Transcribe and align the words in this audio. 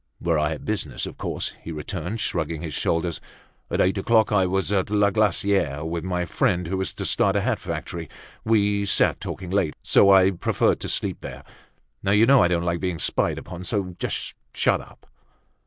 "Where 0.17 0.39
I 0.39 0.49
had 0.49 0.65
business, 0.65 1.05
of 1.05 1.19
course," 1.19 1.53
he 1.61 1.71
returned 1.71 2.19
shrugging 2.21 2.63
his 2.63 2.73
shoulders. 2.73 3.21
"At 3.69 3.79
eight 3.79 3.99
o'clock, 3.99 4.31
I 4.31 4.47
was 4.47 4.71
at 4.71 4.89
La 4.89 5.11
Glaciere, 5.11 5.85
with 5.85 6.03
my 6.03 6.25
friend 6.25 6.65
who 6.65 6.81
is 6.81 6.91
to 6.95 7.05
start 7.05 7.35
a 7.35 7.41
hat 7.41 7.59
factory. 7.59 8.09
We 8.43 8.87
sat 8.87 9.19
talking 9.21 9.51
late, 9.51 9.75
so 9.83 10.11
I 10.11 10.31
preferred 10.31 10.79
to 10.79 10.89
sleep 10.89 11.19
there. 11.19 11.43
Now, 12.01 12.13
you 12.13 12.25
know, 12.25 12.41
I 12.41 12.47
don't 12.47 12.63
like 12.65 12.79
being 12.79 12.97
spied 12.97 13.37
upon, 13.37 13.63
so 13.63 13.95
just 13.99 14.33
shut 14.55 14.81
up!" 14.81 15.05